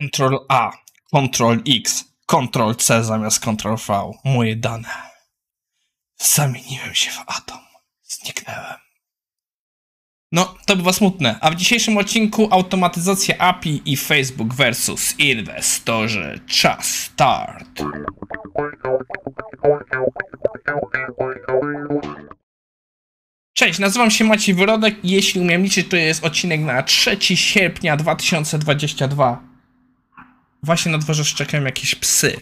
[0.00, 0.70] Ctrl A,
[1.12, 4.12] Ctrl X, Ctrl C zamiast Ctrl V.
[4.24, 4.88] Moje dane.
[6.16, 7.58] Zamieniłem się w atom.
[8.02, 8.76] Zniknęłem.
[10.32, 11.38] No, to bywa smutne.
[11.40, 16.40] A w dzisiejszym odcinku automatyzacja API i Facebook versus inwestorzy.
[16.46, 17.82] Czas start.
[23.54, 27.96] Cześć, nazywam się Maciej Wyrodek i jeśli umiem liczyć, to jest odcinek na 3 sierpnia
[27.96, 29.55] 2022.
[30.66, 32.36] Właśnie na dworze szczekają jakieś psy.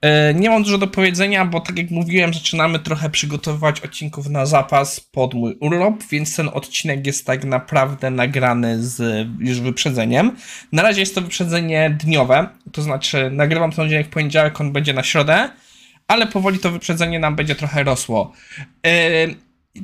[0.00, 4.46] E, Nie mam dużo do powiedzenia, bo tak jak mówiłem, zaczynamy trochę przygotowywać odcinków na
[4.46, 10.36] zapas pod mój urlop, więc ten odcinek jest tak naprawdę nagrany z już wyprzedzeniem.
[10.72, 14.92] Na razie jest to wyprzedzenie dniowe, to znaczy nagrywam ten odcinek w poniedziałek, on będzie
[14.92, 15.50] na środę,
[16.08, 18.32] ale powoli to wyprzedzenie nam będzie trochę rosło.
[18.86, 18.90] E,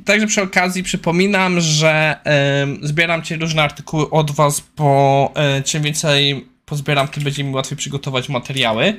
[0.05, 2.15] Także przy okazji przypominam, że
[2.81, 7.77] zbieram ci różne artykuły od Was, bo y, czym więcej pozbieram, tym będzie mi łatwiej
[7.77, 8.93] przygotować materiały.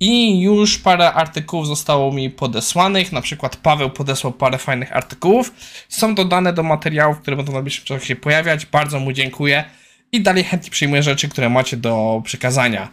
[0.00, 5.54] I już parę artykułów zostało mi podesłanych, na przykład Paweł podesłał parę fajnych artykułów.
[5.88, 8.66] Są dodane do materiałów, które będą na najbliższym czasie się pojawiać.
[8.66, 9.64] Bardzo mu dziękuję
[10.12, 12.88] i dalej chętnie przyjmuję rzeczy, które macie do przekazania.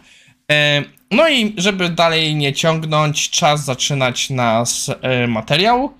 [0.52, 5.94] E, No i żeby dalej nie ciągnąć, czas zaczynać nasz e, materiał.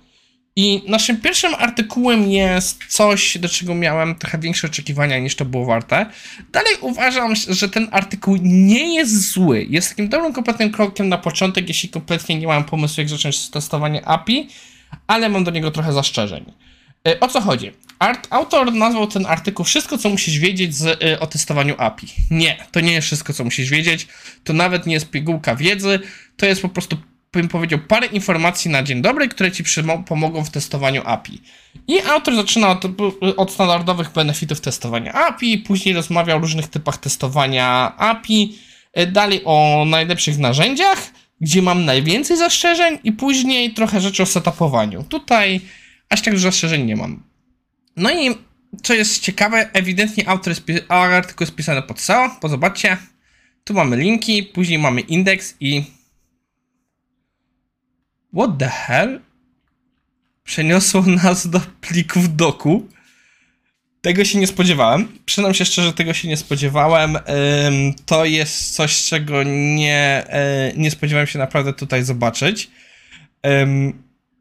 [0.55, 5.65] I naszym pierwszym artykułem jest coś, do czego miałem trochę większe oczekiwania niż to było
[5.65, 6.05] warte.
[6.51, 9.65] Dalej uważam, że ten artykuł nie jest zły.
[9.69, 14.05] Jest takim dobrym, kompletnym krokiem na początek, jeśli kompletnie nie mam pomysłu, jak zacząć testowanie
[14.05, 14.47] API,
[15.07, 16.45] ale mam do niego trochę zastrzeżeń.
[17.07, 17.71] E, O co chodzi?
[17.99, 22.07] Art, autor nazwał ten artykuł Wszystko, co musisz wiedzieć z, y, o testowaniu API.
[22.31, 24.07] Nie, to nie jest wszystko, co musisz wiedzieć.
[24.43, 25.99] To nawet nie jest pigułka wiedzy.
[26.37, 26.97] To jest po prostu
[27.33, 29.63] bym powiedział, parę informacji na dzień dobry, które ci
[30.05, 31.41] pomogą w testowaniu API.
[31.87, 32.85] I autor zaczyna od,
[33.37, 38.57] od standardowych benefitów testowania API, później rozmawia o różnych typach testowania API,
[38.93, 41.11] e, dalej o najlepszych narzędziach,
[41.41, 45.03] gdzie mam najwięcej zastrzeżeń i później trochę rzeczy o setupowaniu.
[45.03, 45.61] Tutaj
[46.09, 47.23] aż tak dużo zastrzeżeń nie mam.
[47.95, 48.35] No i
[48.83, 52.97] co jest ciekawe, ewidentnie autor jest, artykuł jest pisany pod SEO, bo zobaczcie,
[53.63, 55.83] tu mamy linki, później mamy indeks i
[58.33, 59.19] What the hell?
[60.43, 62.87] Przeniosło nas do plików doku.
[64.01, 65.07] Tego się nie spodziewałem.
[65.25, 67.17] Przyznam się szczerze, tego się nie spodziewałem.
[68.05, 69.43] To jest coś, czego
[69.75, 72.69] nie, e, nie spodziewałem się naprawdę tutaj zobaczyć.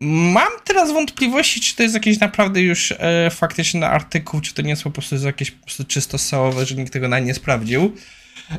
[0.00, 4.70] Mam teraz wątpliwości, czy to jest jakiś naprawdę już e, faktyczny artykuł, czy to nie
[4.70, 7.96] jest po prostu jakieś po prostu czysto sałowe, że nikt tego nawet nie sprawdził.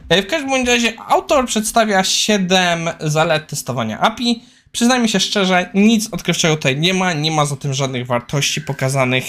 [0.10, 4.44] E, W każdym razie autor przedstawia 7 zalet testowania API.
[4.76, 9.26] Przyznajmy się szczerze, nic odkrywczego tutaj nie ma, nie ma za tym żadnych wartości pokazanych.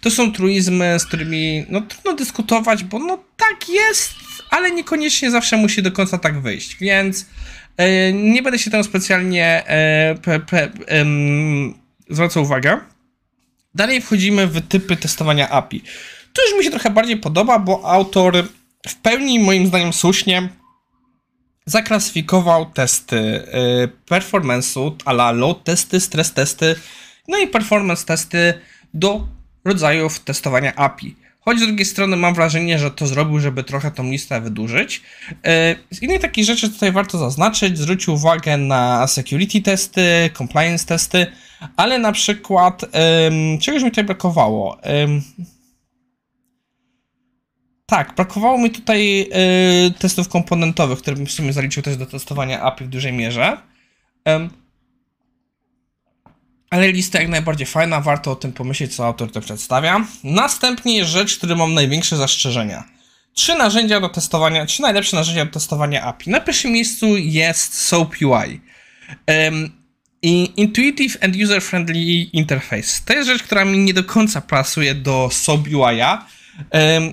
[0.00, 4.14] To są truizmy, z którymi no, trudno dyskutować, bo no tak jest,
[4.50, 7.26] ale niekoniecznie zawsze musi do końca tak wyjść, więc
[7.76, 11.74] e, nie będę się temu specjalnie e, pe, pe, em,
[12.10, 12.78] zwracał uwagę.
[13.74, 15.80] Dalej wchodzimy w typy testowania API.
[16.32, 18.46] Tu już mi się trochę bardziej podoba, bo autor
[18.88, 20.48] w pełni moim zdaniem słusznie
[21.66, 26.74] zaklasyfikował testy y, performance'u, ala load testy, stres testy,
[27.28, 28.54] no i performance testy
[28.94, 29.26] do
[29.64, 31.16] rodzajów testowania API.
[31.40, 35.02] Choć z drugiej strony mam wrażenie, że to zrobił, żeby trochę tą listę wydłużyć.
[35.30, 41.26] Y, Z innej takiej rzeczy tutaj warto zaznaczyć, zwróć uwagę na security testy, compliance testy,
[41.76, 42.84] ale na przykład
[43.60, 44.78] czegoś mi tutaj brakowało.
[47.86, 49.20] Tak, brakowało mi tutaj
[49.86, 53.56] y, testów komponentowych, które bym w sumie zaliczył też do testowania API w dużej mierze.
[56.70, 60.06] Ale lista jak najbardziej fajna, warto o tym pomyśleć, co autor to przedstawia.
[60.24, 62.84] Następnie jest rzecz, który mam największe zastrzeżenia.
[63.34, 66.30] Trzy narzędzia do testowania, trzy najlepsze narzędzia do testowania API.
[66.30, 68.60] Na pierwszym miejscu jest SOAP UI.
[70.22, 73.02] I Intuitive and User-Friendly Interface.
[73.04, 76.18] To jest rzecz, która mi nie do końca pasuje do SOAP UI'a.
[76.70, 77.12] Em,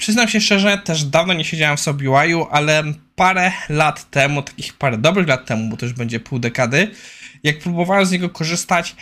[0.00, 2.82] Przyznam się szczerze, też dawno nie siedziałem w SoapUI-u, ale
[3.16, 6.90] parę lat temu, takich parę dobrych lat temu, bo to już będzie pół dekady,
[7.42, 8.96] jak próbowałem z niego korzystać,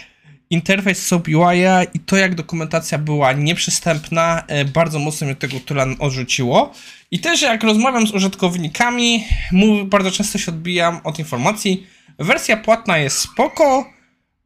[0.50, 1.62] interfejs SoapUI
[1.94, 6.72] i to jak dokumentacja była nieprzystępna, e, bardzo mocno mnie tego tula odrzuciło.
[7.10, 9.24] I też jak rozmawiam z użytkownikami,
[9.84, 11.86] bardzo często się odbijam od informacji,
[12.18, 13.90] wersja płatna jest spoko,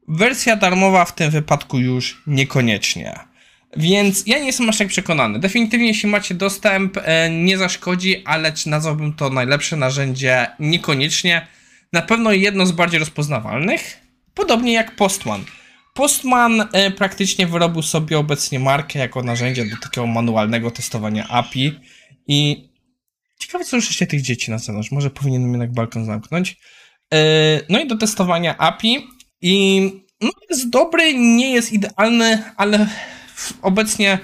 [0.09, 3.32] wersja darmowa w tym wypadku już niekoniecznie.
[3.77, 5.39] Więc ja nie jestem aż tak przekonany.
[5.39, 10.47] Definitywnie, jeśli macie dostęp, e, nie zaszkodzi, ale czy nazwałbym to najlepsze narzędzie?
[10.59, 11.47] Niekoniecznie.
[11.93, 14.01] Na pewno jedno z bardziej rozpoznawalnych,
[14.35, 15.45] podobnie jak Postman.
[15.95, 21.81] Postman e, praktycznie wyrobił sobie obecnie markę jako narzędzie do takiego manualnego testowania API
[22.29, 22.69] i
[23.39, 24.91] ciekawe, co jeszcze tych dzieci na zewnątrz.
[24.91, 26.57] Może powinienem jednak balkon zamknąć.
[27.13, 27.19] Yy,
[27.69, 29.09] no i do testowania API.
[29.41, 29.83] I
[30.21, 32.87] no, jest dobry, nie jest idealny, ale
[33.63, 34.19] obecnie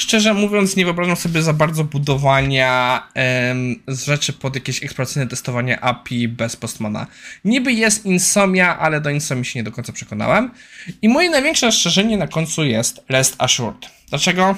[0.00, 5.80] Szczerze mówiąc, nie wyobrażam sobie za bardzo budowania em, z rzeczy pod jakieś eksploracyjne testowanie
[5.80, 7.06] API bez Postmana.
[7.44, 10.50] Niby jest Insomnia, ale do Insomni się nie do końca przekonałem.
[11.02, 13.90] I moje największe zastrzeżenie na końcu jest REST Assured.
[14.08, 14.56] Dlaczego?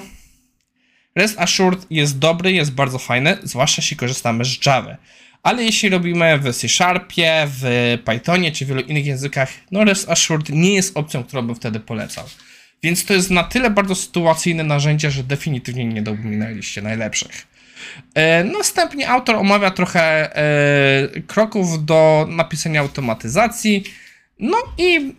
[1.15, 4.97] REST Assured jest dobry, jest bardzo fajny, zwłaszcza jeśli korzystamy z Java.
[5.43, 10.49] Ale jeśli robimy w C Sharpie, w Pythonie czy wielu innych językach, no REST Assured
[10.49, 12.25] nie jest opcją, którą bym wtedy polecał.
[12.83, 16.43] Więc to jest na tyle bardzo sytuacyjne narzędzie, że definitywnie nie dałbym
[16.83, 17.47] najlepszych.
[18.13, 23.83] E, następnie autor omawia trochę e, kroków do napisania automatyzacji.
[24.39, 25.13] No i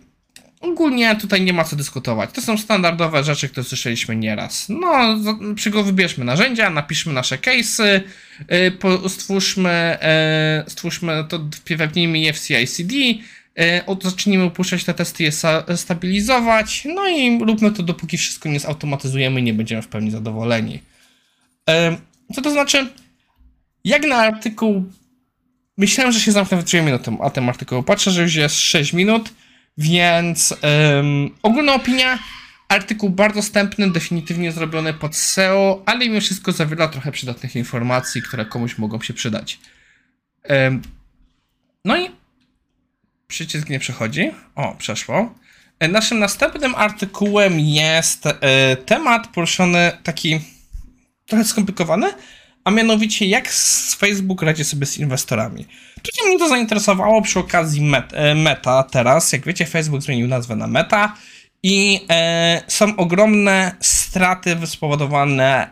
[0.61, 2.31] ogólnie tutaj nie ma co dyskutować.
[2.31, 4.67] To są standardowe rzeczy, które słyszeliśmy nieraz.
[4.69, 5.17] No,
[5.83, 8.01] wybierzmy narzędzia, napiszmy nasze case'y,
[8.49, 9.97] e, stwórzmy,
[10.67, 11.39] stwórzmy to,
[11.77, 12.93] wewnijmy je w CI/CD,
[13.59, 15.31] E, zacznijmy upuszczać te testy, je
[15.75, 20.79] stabilizować, no i róbmy to, dopóki wszystko nie zautomatyzujemy i nie będziemy w pełni zadowoleni.
[21.69, 21.97] E,
[22.35, 22.87] co to znaczy?
[23.83, 24.91] Jak na artykuł,
[25.77, 28.93] myślałem, że się zamknę w 2 minuty, a ten artykuł patrzę, że już jest 6
[28.93, 29.33] minut,
[29.77, 32.19] więc um, ogólna opinia,
[32.67, 38.45] artykuł bardzo dostępny, definitywnie zrobiony pod SEO, ale mimo wszystko zawiera trochę przydatnych informacji, które
[38.45, 39.59] komuś mogą się przydać.
[40.49, 40.81] Um,
[41.85, 42.09] no i
[43.35, 44.31] Przycisk nie przechodzi.
[44.55, 45.33] O, przeszło.
[45.79, 48.31] E, naszym następnym artykułem jest e,
[48.75, 50.39] temat poruszony taki
[51.25, 52.13] trochę skomplikowany,
[52.63, 53.49] a mianowicie jak
[53.97, 55.65] Facebook radzi sobie z inwestorami.
[55.95, 59.33] Tutaj mnie to zainteresowało przy okazji Meta, e, Meta teraz.
[59.33, 61.15] Jak wiecie, Facebook zmienił nazwę na Meta
[61.63, 62.05] i
[62.67, 65.69] są ogromne straty spowodowane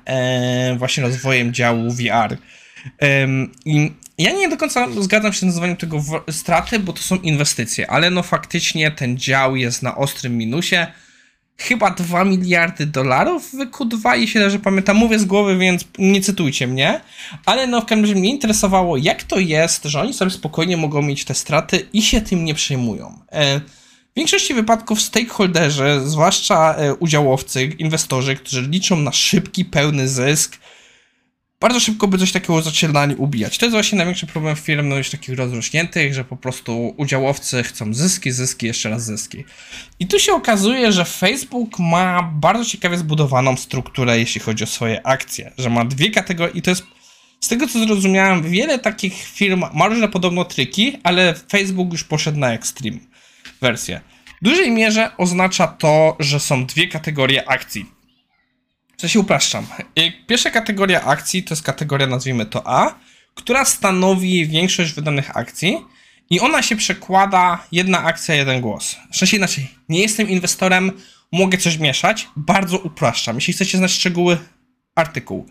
[0.78, 2.38] właśnie rozwojem działu VR.
[3.66, 7.92] I ja nie do końca zgadzam się z nazywaniem tego straty, bo to są inwestycje,
[7.92, 10.88] ale no faktycznie ten dział jest na ostrym minusie.
[11.58, 14.98] Chyba 2 miliardy dolarów w Q2, jeśli dobrze pamiętam.
[14.98, 17.02] Mówię z głowy, więc nie cytujcie mnie.
[17.46, 21.02] Ale no w każdym razie mnie interesowało, jak to jest, że oni sobie spokojnie mogą
[21.02, 23.20] mieć te straty i się tym nie przejmują.
[23.32, 30.58] E, w większości wypadków stakeholderzy, zwłaszcza e, udziałowcy, inwestorzy, którzy liczą na szybki, pełny zysk,
[31.64, 33.58] bardzo szybko by coś takiego zaczynali ubijać.
[33.58, 37.94] To jest właśnie największy problem firm no już takich rozrośniętych, że po prostu udziałowcy chcą
[37.94, 39.44] zyski, zyski, jeszcze raz zyski.
[40.00, 45.08] I tu się okazuje, że Facebook ma bardzo ciekawie zbudowaną strukturę, jeśli chodzi o swoje
[45.08, 46.84] akcje, że ma dwie kategorie i to jest
[47.40, 52.40] z tego co zrozumiałem, wiele takich firm ma różne podobno triki, ale Facebook już poszedł
[52.40, 52.98] na Extreme
[53.62, 54.02] wersję.
[54.42, 58.03] W dużej mierze oznacza to, że są dwie kategorie akcji
[59.04, 59.68] co się upraszczam.
[60.28, 62.96] Pierwsza kategoria akcji to jest kategoria, nazwijmy to A,
[63.36, 65.78] która stanowi większość wydanych akcji
[66.30, 68.96] i ona się przekłada jedna akcja, jeden głos.
[69.12, 70.92] Szczęście inaczej, nie jestem inwestorem,
[71.32, 73.36] mogę coś mieszać, bardzo upraszczam.
[73.36, 74.38] Jeśli chcecie znać szczegóły,
[74.96, 75.46] artykuł.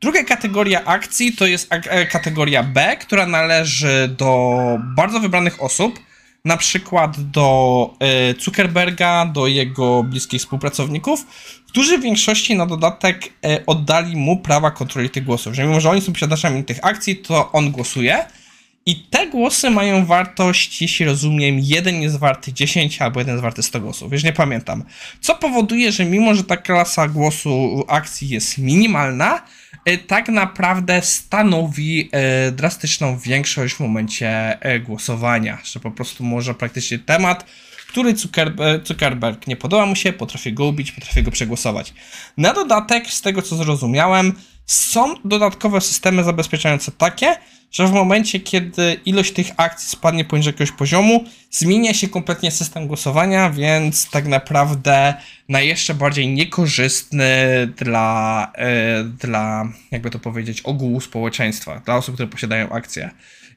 [0.00, 4.58] Druga kategoria akcji to jest e, kategoria B, która należy do
[4.96, 6.00] bardzo wybranych osób,
[6.44, 11.26] na przykład do e, Zuckerberga, do jego bliskich współpracowników,
[11.68, 15.54] którzy w większości na dodatek e, oddali mu prawa kontroli tych głosów.
[15.54, 18.26] Że mimo, że oni są posiadaczami tych akcji, to on głosuje.
[18.86, 23.62] I te głosy mają wartość, jeśli rozumiem, jeden jest warty 10 albo jeden jest warty
[23.62, 24.84] 100 głosów, już nie pamiętam.
[25.20, 29.42] Co powoduje, że mimo, że ta klasa głosu akcji jest minimalna,
[29.84, 36.98] e, tak naprawdę stanowi e, drastyczną większość w momencie głosowania, że po prostu może praktycznie
[36.98, 37.44] temat
[37.94, 41.94] który Zuckerberg, Zuckerberg nie podoba mu się, potrafi go ubić, potrafi go przegłosować.
[42.36, 44.32] Na dodatek, z tego co zrozumiałem,
[44.66, 47.36] są dodatkowe systemy zabezpieczające takie,
[47.74, 52.86] że w momencie, kiedy ilość tych akcji spadnie poniżej jakiegoś poziomu, zmienia się kompletnie system
[52.86, 55.14] głosowania, więc tak naprawdę
[55.48, 57.26] na jeszcze bardziej niekorzystny
[57.76, 63.10] dla, yy, dla jakby to powiedzieć, ogółu społeczeństwa, dla osób, które posiadają akcje.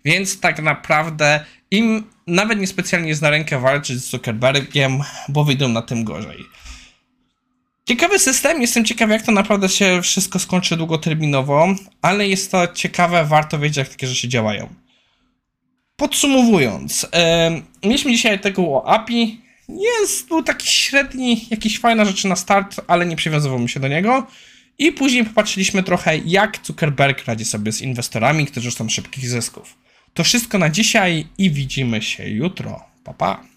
[0.06, 5.00] Więc tak naprawdę im nawet niespecjalnie jest na rękę walczyć z Zuckerbergiem,
[5.30, 6.38] bo wyjdą na tym gorzej.
[7.88, 11.68] Ciekawy system, jestem ciekaw jak to naprawdę się wszystko skończy długoterminowo,
[12.02, 14.70] ale jest to ciekawe, warto wiedzieć jak takie rzeczy działają.
[15.96, 17.08] Podsumowując,
[17.84, 22.82] yy, mieliśmy dzisiaj tego o API, jest, był taki średni, jakiś fajna rzeczy na start,
[22.88, 24.28] ale nie przywiązywałem się do niego.
[24.78, 29.78] I później popatrzyliśmy trochę, jak Zuckerberg radzi sobie z inwestorami, którzy chcą szybkich zysków.
[30.14, 32.84] To wszystko na dzisiaj i widzimy się jutro.
[33.04, 33.57] Pa, pa.